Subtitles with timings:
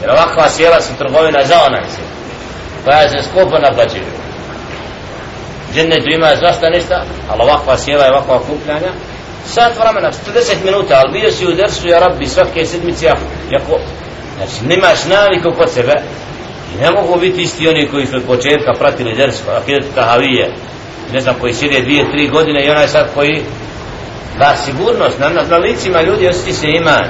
[0.00, 2.14] jer ovakva sjela su trgovina za onaj sjela.
[2.84, 4.04] koja se skupo naplaćuju
[5.74, 8.92] džennetu ima zvašta ništa ali ovakva sjela i ovakva kupljanja
[9.46, 13.06] sat vremena, 40 minuta, ali bio si u dersu, ja rabbi, svake sedmice,
[13.50, 13.80] jako,
[14.36, 15.94] znači, nemaš naviku kod sebe,
[16.74, 20.54] i ne mogu biti isti oni koji su od početka pratili dersu, pa akidat tahavije,
[21.12, 23.42] ne znam, koji sjede dvije, tri godine, i onaj sad koji,
[24.38, 27.04] da, sigurnost, na, na, na licima ljudi osjeti se iman,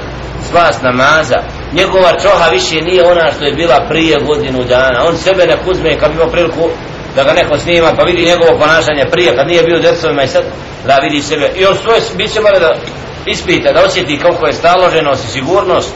[0.49, 1.35] svast namaza,
[1.73, 5.99] njegova čoha više nije ona što je bila prije godinu dana, on sebe ne uzme,
[5.99, 6.69] kad ima priliku,
[7.15, 10.43] da ga neko snima pa vidi njegovo ponašanje prije kad nije bio djecovima i sad
[10.85, 11.51] da vidi sebe.
[11.55, 12.73] I on svoje bit će da
[13.25, 15.93] ispita da osjeti koliko je staloženost i sigurnost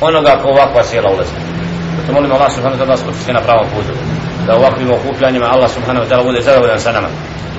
[0.00, 1.57] onoga ko ovakva sjela ulazi
[2.08, 3.92] zato molim Allah subhanahu wa ta'ala skući na pravom putu.
[4.46, 7.08] Da ovakvim okupljanjima Allah subhanahu wa ta'ala bude zadovoljan sa nama.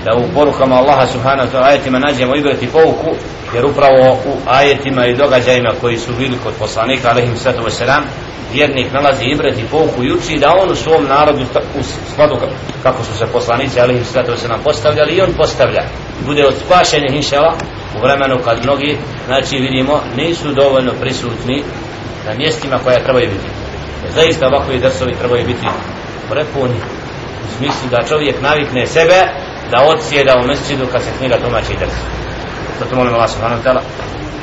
[0.06, 3.16] Da u porukama Allaha subhanahu wa ta'ala ajetima nađemo igrati pouku
[3.56, 8.02] jer upravo u ajetima i događajima koji su bili kod poslanika alaihim sallatu wa
[8.54, 11.42] vjernik nalazi ibret i pouku i uči da on u svom narodu
[11.80, 12.36] u skladu
[12.84, 15.84] kako su se poslanici alaihim sallatu sve postavljali i on postavlja.
[16.26, 17.54] Bude od spašenja inšala
[17.98, 21.64] u vremenu kad mnogi znači vidimo nisu dovoljno prisutni
[22.26, 23.69] na mjestima koja trebaju biti
[24.04, 25.68] jer zaista ovakvi drsovi trebaju biti
[26.30, 26.80] prepuni
[27.46, 29.20] u smislu da čovjek navikne sebe
[29.72, 31.96] da odsjeda u mesecidu kad se knjiga tumači drs
[32.80, 33.82] zato molim Allah subhanahu wa ta'ala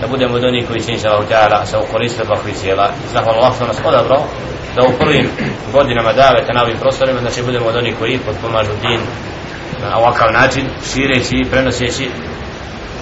[0.00, 3.36] da budemo od onih koji će inša Allah ta'ala se ukoriste ovakvi cijela i zahvala
[3.38, 4.22] Allah što nas odabrao
[4.76, 5.26] da u prvim
[5.72, 9.00] godinama davete na ovim prostorima znači budemo od onih koji potpomažu din
[9.82, 12.10] na ovakav način šireći i prenoseći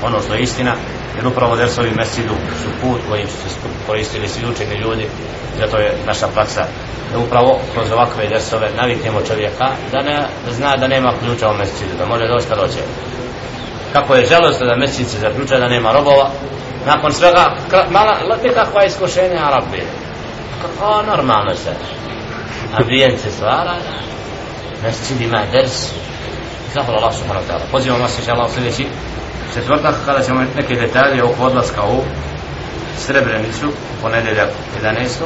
[0.03, 0.75] ono što je istina
[1.17, 3.57] jer upravo dersovi mesidu su put kojim su se
[3.87, 5.07] koristili svi učeni ljudi
[5.59, 6.65] zato je naša praksa
[7.13, 11.55] da upravo kroz ovakve dersove naviknemo čovjeka da ne da zna da nema ključa u
[11.55, 12.79] mesidu da može dosta doći
[13.93, 16.31] kako je žalost da mesid se zaključa da nema robova
[16.87, 17.57] nakon svega
[17.91, 19.83] mala nekakva iskušenja Arabi.
[20.63, 21.71] Kako normalno se
[22.79, 23.75] ambijent se stvara
[24.83, 25.89] mesid ima ders
[26.75, 27.71] zahvala Allah subhanahu wa ta'ala.
[27.71, 28.87] Pozivam vas inša Allah u sljedeći
[29.55, 32.03] četvrtak kada ćemo neke detalje oko odlaska u
[32.99, 34.49] Srebrenicu u ponedeljak
[34.83, 35.25] 11.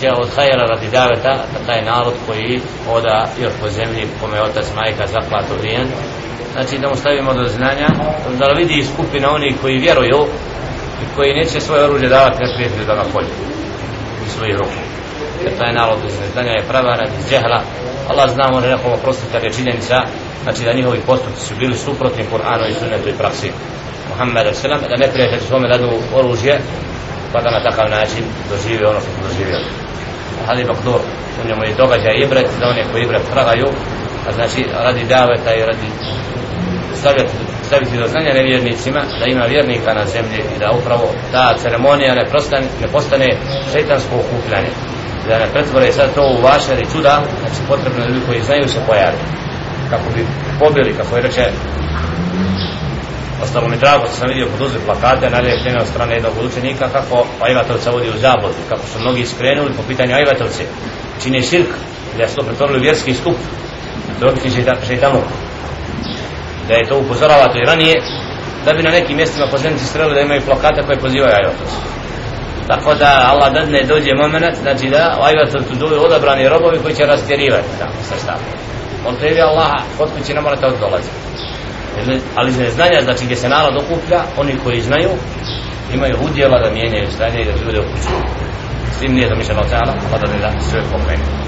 [0.00, 4.66] će od hajera radi daveta da taj narod koji oda još po zemlji kome otac
[4.74, 5.88] majka zaklat vrijen
[6.52, 7.88] znači da mu stavimo do znanja
[8.38, 10.26] da vidi skupina oni koji vjeruju
[11.02, 13.28] i koji neće svoje oružje davati na prijatelju da ga polju
[14.26, 14.80] i svojih ruku
[15.44, 17.60] jer taj narod iz neznanja je pravaran iz džehla.
[18.08, 19.96] Allah zna ono može nekom oprostiti kad je činjenica
[20.42, 23.52] znači da njihovi postupci su bili suprotni Kur'anu i sunnetu i praksi.
[24.10, 24.88] Muhammed s.a.v.
[24.88, 26.60] da ne prijatelj svome dadu oružje
[27.32, 29.58] pa da na takav način doživi ono što su doživio
[30.48, 31.00] Ali Bakdur
[31.44, 33.68] u njemu je događaj ibret da oni koji ibret tragaju
[34.28, 35.88] a znači radi daveta i radi
[37.00, 37.32] stavljati,
[37.66, 42.24] staviti do znanja nevjernicima da ima vjernika na zemlji i da upravo ta ceremonija ne,
[42.30, 43.36] prostane, ne postane
[43.72, 44.70] šeitansko okupljanje
[45.26, 48.80] da ne pretvore sad to u vašar i čuda znači potrebno ljudi koji znaju se
[48.86, 49.22] pojavi
[49.90, 50.26] kako bi
[50.58, 51.50] pobili, kako je reče
[53.42, 57.26] ostalo mi drago što sam vidio kod uzve plakate naljepljene od strane jednog učenika kako
[57.40, 60.64] Ajvatovca vodi u zablodu kako su mnogi skrenuli po pitanju Ajvatovce
[61.22, 61.68] čine širk
[62.18, 63.36] da su to pretvorili vjerski skup
[64.20, 65.24] to je šeitanuk
[66.68, 67.94] da je to upozoravato i ranije
[68.64, 71.76] da bi na nekim mjestima pozemnici streli da imaju plakate koje pozivaju Ajvatovce
[72.66, 77.06] tako da Allah dadne dođe moment znači da ajvatos tu dođe odabrani robovi koji će
[77.06, 78.42] rastjerivati tamo sa stavom
[79.06, 81.10] on to Allaha Allah kod kući ne morate oddolazi
[82.34, 85.10] ali iz neznanja znači gdje se narod okuplja oni koji znaju
[85.92, 88.18] imaju udjela da mijenjaju stanje i da ljude okućuju
[88.90, 91.45] s tim nije zamišljeno od Allah da ne da sve pokrenje